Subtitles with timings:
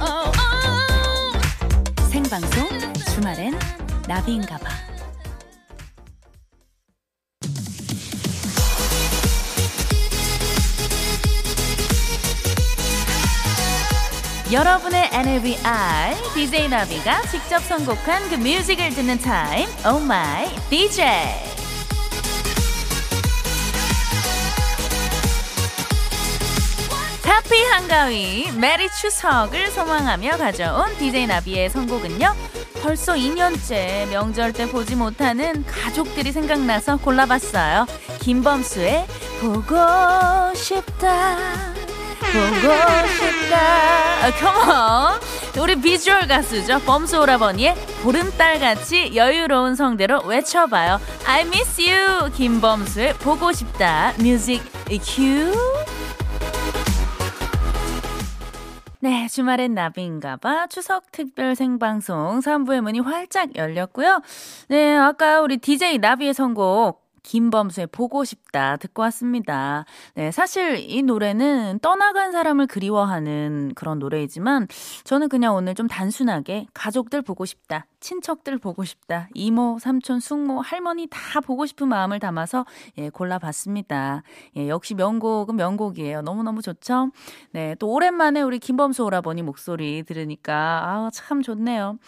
[0.00, 0.40] 어, 어.
[14.52, 19.68] 여러분의 NLBI DJ 나비가 직접 선곡한 그 뮤직을 듣는 타임.
[19.86, 21.59] Oh My DJ
[27.30, 32.34] Happy 한가위 Merry 추석을 소망하며 가져온 DJ 나비의 선곡은요.
[32.82, 37.86] 벌써 2년째 명절 때 보지 못하는 가족들이 생각나서 골라봤어요.
[38.18, 39.06] 김범수의
[39.40, 39.76] 보고
[40.54, 41.36] 싶다.
[42.32, 43.56] 보고 싶다.
[44.22, 45.62] 아, come on.
[45.62, 46.80] 우리 비주얼 가수죠.
[46.80, 51.00] 범수 오라버니의 보름달같이 여유로운 성대로 외쳐봐요.
[51.26, 52.30] I miss you.
[52.32, 54.14] 김범수의 보고 싶다.
[54.18, 54.62] Music
[55.04, 55.52] 큐.
[59.02, 60.66] 네, 주말엔 나비인가봐.
[60.66, 64.20] 추석 특별 생방송 3부의 문이 활짝 열렸고요.
[64.68, 69.84] 네, 아까 우리 DJ 나비의 선곡 김범수의 보고 싶다 듣고 왔습니다.
[70.16, 74.66] 네, 사실 이 노래는 떠나간 사람을 그리워하는 그런 노래이지만
[75.04, 77.86] 저는 그냥 오늘 좀 단순하게 가족들 보고 싶다.
[78.00, 79.28] 친척들 보고 싶다.
[79.34, 82.64] 이모, 삼촌, 숙모, 할머니 다 보고 싶은 마음을 담아서
[82.98, 84.22] 예, 골라봤습니다.
[84.56, 86.22] 예, 역시 명곡은 명곡이에요.
[86.22, 87.10] 너무너무 좋죠?
[87.52, 91.98] 네, 또 오랜만에 우리 김범수 오라버니 목소리 들으니까 아, 참 좋네요.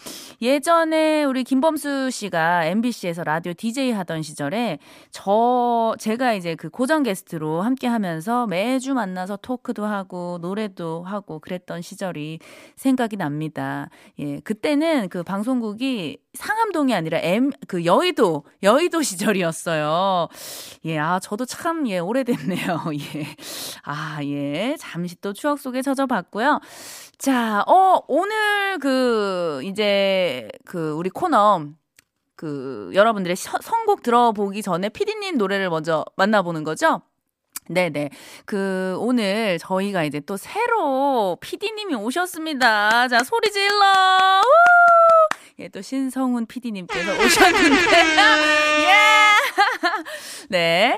[0.41, 4.79] 예전에 우리 김범수 씨가 MBC에서 라디오 DJ 하던 시절에
[5.15, 11.83] 저 제가 이제 그 고정 게스트로 함께 하면서 매주 만나서 토크도 하고 노래도 하고 그랬던
[11.83, 12.39] 시절이
[12.75, 13.89] 생각이 납니다.
[14.17, 20.29] 예, 그때는 그 방송국이 상암동이 아니라 M 그 여의도 여의도 시절이었어요.
[20.85, 22.81] 예, 아 저도 참 예 오래됐네요.
[23.15, 23.27] 예,
[23.83, 26.59] 아 예, 잠시 또 추억 속에 젖어 봤고요.
[27.19, 31.67] 자, 어 오늘 그 이제 그 우리 코너
[32.43, 37.01] 그 여러분들의 서, 선곡 들어보기 전에 피디님 노래를 먼저 만나보는 거죠.
[37.69, 38.09] 네네.
[38.43, 43.07] 그, 오늘 저희가 이제 또 새로 PD님이 오셨습니다.
[43.07, 44.41] 자, 소리 질러!
[44.41, 45.37] 우!
[45.59, 47.97] 예, 또 신성훈 PD님께서 오셨는데.
[48.83, 48.93] 예!
[50.49, 50.97] 네.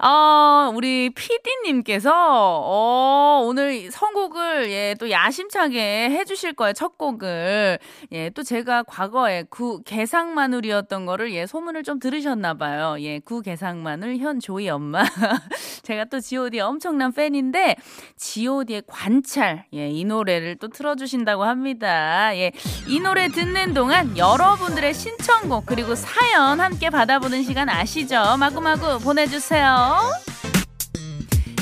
[0.00, 7.78] 어, 우리 PD님께서, 어, 오늘 선곡을, 예, 또 야심차게 해주실 거예요, 첫 곡을.
[8.12, 13.00] 예, 또 제가 과거에 구 개상마눌이었던 거를, 예, 소문을 좀 들으셨나봐요.
[13.00, 15.02] 예, 구 개상마눌 현조이 엄마.
[15.82, 17.76] 제가 또 GOD 엄청난 팬인데,
[18.16, 22.36] GOD의 관찰, 예, 이 노래를 또 틀어주신다고 합니다.
[22.36, 22.50] 예,
[22.88, 28.36] 이 노래 듣는 동안 여러분들의 신청곡, 그리고 사연 함께 받아보는 시간 아시죠?
[28.38, 29.83] 마구마구 보내주세요.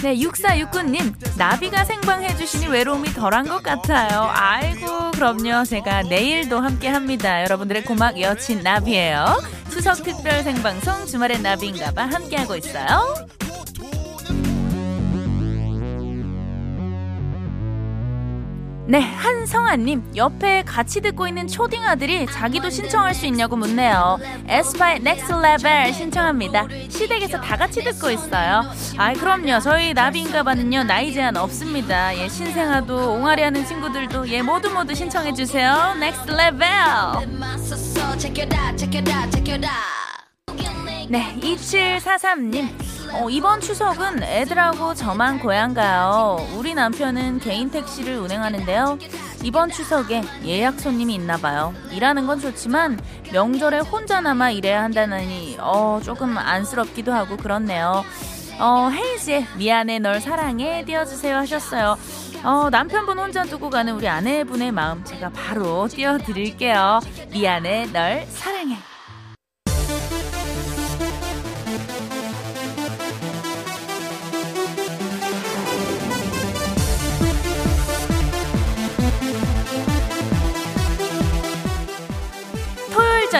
[0.03, 4.29] 네, 6469님, 나비가 생방해주시니 외로움이 덜한 것 같아요.
[4.33, 5.65] 아이고, 그럼요.
[5.65, 7.43] 제가 내일도 함께 합니다.
[7.45, 9.41] 여러분들의 고막 여친 나비예요.
[9.71, 13.15] 추석 특별 생방송 주말엔 나비인가봐 함께하고 있어요.
[18.93, 24.19] 네, 한성아님, 옆에 같이 듣고 있는 초딩 아들이 자기도 신청할 수 있냐고 묻네요.
[24.47, 26.69] 에스파의 Next Level 신청합니다.
[26.91, 28.61] 시댁에서 다 같이 듣고 있어요.
[28.99, 29.61] 아이, 그럼요.
[29.61, 32.15] 저희 나비인가봐는요, 나이 제한 없습니다.
[32.19, 35.95] 예, 신생아도, 옹알이 하는 친구들도, 예, 모두 모두 신청해 주세요.
[35.99, 36.69] Next Level!
[41.09, 42.92] 네, 2743님.
[43.15, 46.39] 어, 이번 추석은 애들하고 저만 고향 가요.
[46.57, 48.99] 우리 남편은 개인 택시를 운행하는데요.
[49.45, 51.75] 이번 추석에 예약 손님이 있나 봐요.
[51.91, 52.99] 일하는 건 좋지만
[53.33, 58.05] 명절에 혼자 남아 일해야 한다니 어, 조금 안쓰럽기도 하고 그렇네요.
[58.59, 61.99] 어, 헤이즈의 미안해 널 사랑해 띄워주세요 하셨어요.
[62.45, 67.01] 어, 남편분 혼자 두고 가는 우리 아내분의 마음 제가 바로 띄워드릴게요.
[67.31, 68.92] 미안해 널 사랑해.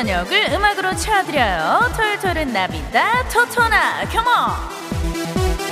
[0.03, 1.93] 저녁을 음악으로 채워드려요.
[1.97, 5.63] 토요일은 나비다 토토나 컴온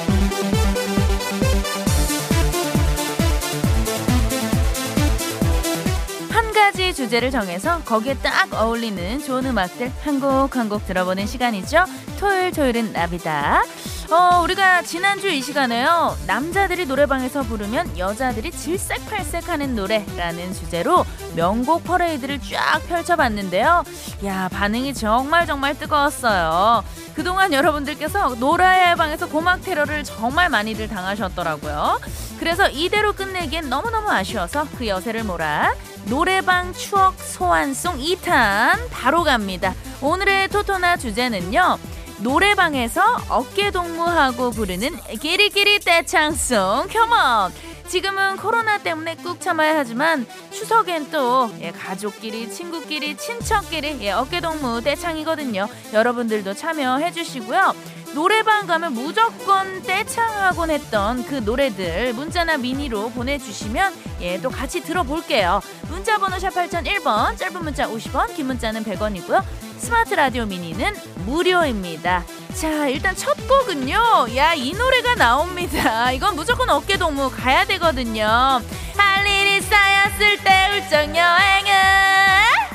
[6.30, 11.84] 한 가지 주제를 정해서 거기에 딱 어울리는 좋은 음악들 한 곡 한 곡 들어보는 시간이죠.
[12.18, 13.62] 토요일 토요일은 나비다.
[14.10, 16.16] 어, 우리가 지난주 이 시간에요.
[16.26, 23.84] 남자들이 노래방에서 부르면 여자들이 질색팔색 하는 노래라는 주제로 명곡 퍼레이드를 쫙 펼쳐봤는데요.
[24.24, 26.82] 야, 반응이 정말 정말 뜨거웠어요.
[27.14, 32.00] 그동안 여러분들께서 노래방에서 고막 테러를 정말 많이들 당하셨더라고요.
[32.40, 35.72] 그래서 이대로 끝내기엔 너무너무 아쉬워서 그 여세를 몰아
[36.06, 39.72] 노래방 추억 소환송 2탄 바로 갑니다.
[40.00, 41.78] 오늘의 토토나 주제는요.
[42.22, 47.52] 노래방에서 어깨 동무하고 부르는 끼리끼리 떼창송 컴온
[47.88, 54.82] 지금은 코로나 때문에 꾹 참아야 하지만 추석엔 또 예, 가족끼리 친구끼리 친척끼리 예, 어깨 동무
[54.82, 57.75] 떼창이거든요 여러분들도 참여해 주시고요
[58.14, 65.61] 노래방 가면 무조건 떼창하곤 했던 그 노래들 문자나 미니로 보내주시면 예, 또 같이 들어볼게요.
[65.88, 69.43] 문자 번호 샵 8001번, 짧은 문자 50원, 긴 문자는 100원이고요.
[69.80, 70.94] 스마트 라디오 미니는
[71.24, 72.24] 무료입니다.
[72.54, 74.28] 자, 일단 첫 곡은요.
[74.36, 76.12] 야, 이 노래가 나옵니다.
[76.12, 78.60] 이건 무조건 어깨동무 가야 되거든요.
[78.96, 81.72] 할 일이 쌓였을 때 울적 여행은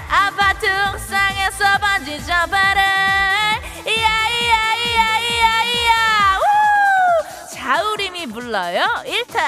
[0.09, 2.81] 아파트 옥상에서 번지 점프를
[7.53, 8.83] 자우림이 불러요.
[9.05, 9.39] 1탄.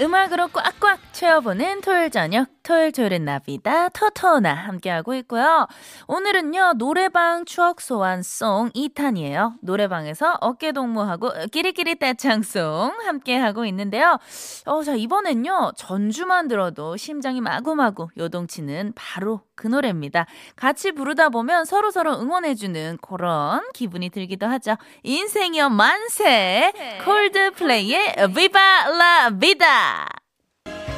[0.00, 5.66] 음악으로 꽉꽉 채워보는 토요일 저녁 토요일 토요일은 나비다 토토나 함께하고 있고요.
[6.08, 9.54] 오늘은요 노래방 추억 소환송 2탄이에요.
[9.62, 14.18] 노래방에서 어깨 동무하고 끼리끼리 떼창송 함께하고 있는데요.
[14.66, 20.26] 어, 자 이번엔요 전주만 들어도 심장이 마구마구 요동치는 바로 그 노래입니다.
[20.54, 24.76] 같이 부르다 보면 서로서로 응원해주는 그런 기분이 들기도 하죠.
[25.02, 26.74] 인생이여 만세!
[27.06, 30.15] 콜드플레이의 Viva la Vida!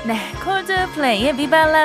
[0.08, 1.36] 네, 콜드플레이의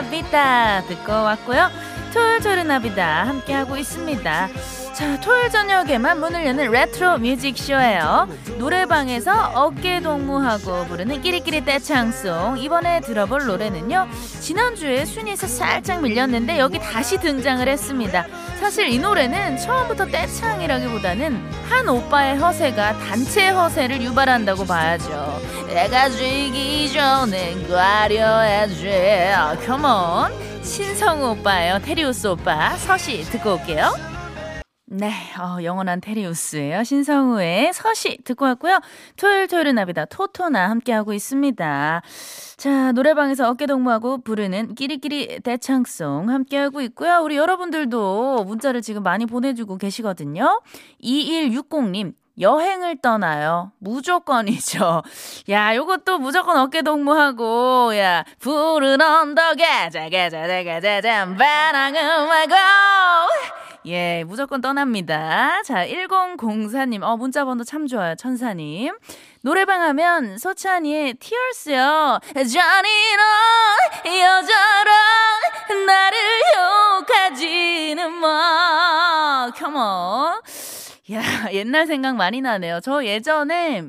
[0.10, 1.70] Vida 듣고 왔고요.
[2.14, 4.48] 토요일 토요일 나비다 함께하고 있습니다.
[4.94, 8.28] 자, 토요일 저녁에만 문을 여는 레트로 뮤직쇼예요.
[8.60, 12.60] 노래방에서 어깨 동무하고 부르는 끼리끼리 떼창송.
[12.60, 14.08] 이번에 들어볼 노래는요.
[14.40, 18.28] 지난주에 순위에서 살짝 밀렸는데 여기 다시 등장을 했습니다.
[18.60, 25.42] 사실 이 노래는 처음부터 떼창이라기보다는 한 오빠의 허세가 단체 허세를 유발한다고 봐야죠.
[25.70, 28.92] 내가 죽기 전에 과려야지.
[29.66, 30.32] 컴온.
[30.62, 31.80] 신성우 오빠예요.
[31.80, 32.78] 테리우스 오빠.
[32.78, 34.13] 서시 듣고 올게요.
[34.96, 36.84] 네, 어, 영원한 테리우스예요.
[36.84, 38.80] 신성우의 서시 듣고 왔고요.
[39.18, 42.02] 토요일 토요일은 나비다 토토나 함께하고 있습니다.
[42.58, 47.22] 자, 노래방에서 어깨 동무하고 부르는 끼리끼리 대창송 함께하고 있고요.
[47.24, 50.62] 우리 여러분들도 문자를 지금 많이 보내주고 계시거든요.
[51.04, 53.72] 2160님, 여행을 떠나요.
[53.80, 55.04] 무조건이죠.
[55.50, 62.56] 야, 요것도 무조건 어깨 동무하고, 야, 푸른 언덕에, 자가자자가자잔, 바람을 말고,
[63.86, 65.62] 예, 무조건 떠납니다.
[65.64, 68.16] 자, 1004님, 어, 문자 번호 참 좋아요.
[68.16, 68.94] 천사님.
[69.42, 72.20] 노래방 하면 소찬이의 티얼스요.
[72.34, 72.46] 넌
[74.06, 74.96] 여자랑
[75.86, 76.20] 나를
[77.02, 79.52] 욕하지는 마.
[79.56, 80.42] 컴온.
[81.12, 81.22] 야,
[81.52, 82.80] 옛날 생각 많이 나네요.
[82.80, 83.84] 저 예전에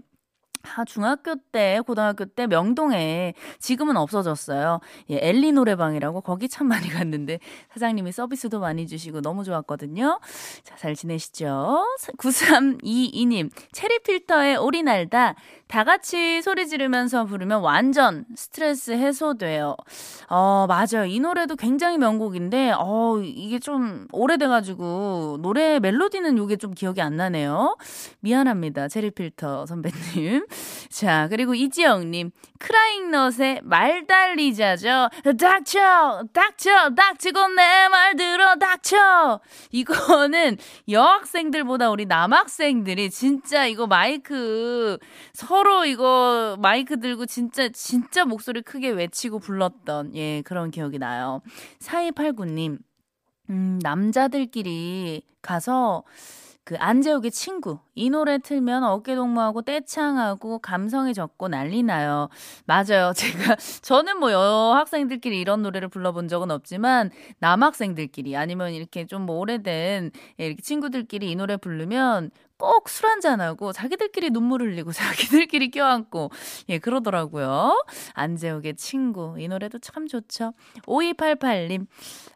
[0.77, 4.81] 아, 중학교 때, 고등학교 때 명동에 지금은 없어졌어요.
[5.11, 7.39] 예, 엘리 노래방이라고 거기 참 많이 갔는데
[7.73, 10.21] 사장님이 서비스도 많이 주시고 너무 좋았거든요.
[10.63, 11.85] 자, 잘 지내시죠?
[12.19, 15.35] 9322님, 체리 필터에 오리 날다.
[15.75, 19.75] 다 같이 소리 지르면서 부르면 완전 스트레스 해소돼요.
[20.29, 21.05] 어, 맞아요.
[21.05, 27.77] 이 노래도 굉장히 명곡인데, 어, 이게 좀 오래돼가지고, 노래 멜로디는 이게 좀 기억이 안 나네요.
[28.21, 28.87] 미안합니다.
[28.87, 30.47] 체리필터 선배님.
[30.91, 35.09] 자, 그리고 이지영님, 크라잉넛의 말 달리자죠.
[35.41, 36.23] 닥쳐!
[36.33, 36.95] 닥쳐!
[36.95, 39.41] 닥치고 내 말 들어 닥쳐!
[39.73, 40.57] 이거는
[40.89, 44.99] 여학생들보다 우리 남학생들이 진짜 이거 마이크
[45.33, 51.41] 서로 이거 마이크 들고 진짜 진짜 목소리 크게 외치고 불렀던 예, 그런 기억이 나요.
[51.81, 52.79] 4289님.
[53.51, 56.05] 음, 남자들끼리 가서
[56.65, 62.31] 그 안재욱의 친구 이 노래 틀면 어깨 동무하고 떼창하고 감성이 적고 난리 나요.
[62.65, 63.13] 맞아요.
[63.17, 70.11] 제가 저는 뭐 여학생들끼리 이런 노래를 불러본 적은 없지만 남학생들끼리 아니면 이렇게 좀 뭐 오래된
[70.39, 76.31] 이렇게 친구들끼리 이 노래 부르면 꼭 술 한잔하고 자기들끼리 눈물 흘리고 자기들끼리 껴안고
[76.69, 77.85] 예 그러더라고요.
[78.15, 80.53] 안재욱의 친구 이 노래도 참 좋죠.
[80.87, 81.87] 5288님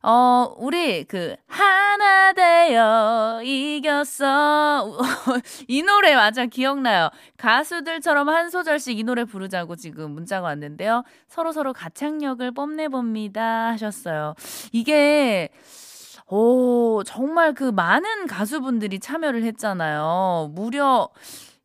[0.03, 4.99] 어 우리 그 하나 되어 이겼어
[5.69, 7.11] 이 노래 맞아 기억나요.
[7.37, 11.05] 가수들처럼 한 소절씩 이 노래 부르자고 지금 문자가 왔는데요.
[11.29, 14.35] 서로 서로 가창력을 뽐내 봅니다 하셨어요.
[14.73, 15.49] 이게
[16.30, 20.50] 오, 정말 그 많은 가수분들이 참여를 했잖아요.
[20.54, 21.08] 무려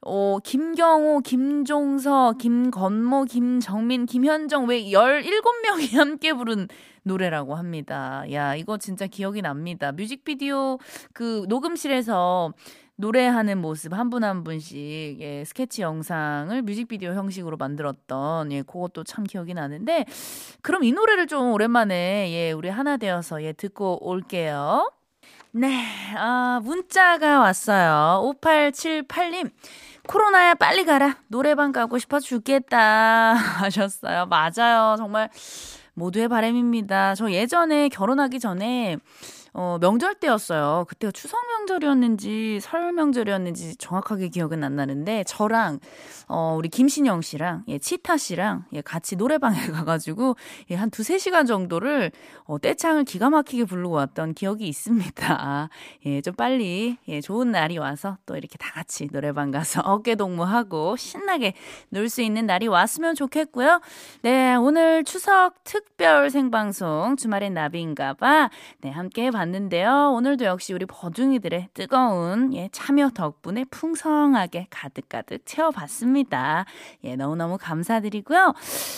[0.06, 6.68] 어, 김경호, 김종서, 김건모, 김정민, 김현정 왜 17명이 함께 부른
[7.04, 8.24] 노래라고 합니다.
[8.32, 9.92] 야, 이거 진짜 기억이 납니다.
[9.92, 10.78] 뮤직비디오
[11.14, 12.54] 그 녹음실에서
[12.96, 14.78] 노래하는 모습 한 분 한 분씩
[15.20, 20.06] 예, 스케치 영상을 뮤직비디오 형식으로 만들었던 예, 그것도 참 기억이 나는데
[20.62, 24.92] 그럼 이 노래를 좀 오랜만에 예, 우리 하나 되어서 예, 듣고 올게요.
[25.52, 25.84] 네,
[26.18, 28.22] 아, 문자가 왔어요.
[28.42, 29.52] 5878님.
[30.08, 31.18] 코로나야 빨리 가라.
[31.28, 33.34] 노래방 가고 싶어 죽겠다.
[33.62, 34.26] 하셨어요.
[34.28, 34.96] 맞아요.
[34.98, 35.30] 정말
[35.94, 37.14] 모두의 바람입니다.
[37.16, 38.98] 저 예전에 결혼하기 전에
[39.54, 40.86] 어, 명절 때였어요.
[40.88, 45.80] 그때가 추석 명절이었는지 설 명절이었는지 정확하게 기억은 안 나는데 저랑
[46.28, 50.36] 어, 우리 김신영 씨랑 예, 치타 씨랑 예, 같이 노래방에 가가지고
[50.72, 52.12] 예, 한 두세 시간 정도를
[52.46, 55.70] 어, 떼창을 기가 막히게 부르고 왔던 기억이 있습니다.
[56.06, 60.96] 예, 좀 빨리 예, 좋은 날이 와서 또 이렇게 다 같이 노래방 가서 어깨 동무하고
[60.96, 61.54] 신나게
[61.90, 63.82] 놀 수 있는 날이 왔으면 좋겠고요.
[64.22, 68.50] 네, 오늘 추석 특별 생방송 주말엔 나비인가봐
[68.82, 70.14] 네, 함께 봤는데요.
[70.16, 76.66] 오늘도 역시 우리 버둥이들의 뜨거운 예, 참여 덕분에 풍성하게 가득가득 채워봤습니다.
[77.04, 78.54] 예, 너무너무 감사드리고요.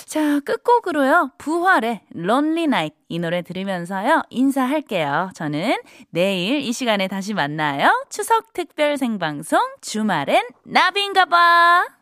[0.05, 1.31] 자, 끝곡으로요.
[1.37, 4.23] 부활의 런리 나잇 이 노래 들으면서요.
[4.29, 5.31] 인사할게요.
[5.35, 5.77] 저는
[6.09, 8.05] 내일 이 시간에 다시 만나요.
[8.09, 11.95] 추석 특별 생방송 주말엔 나비인가 봐.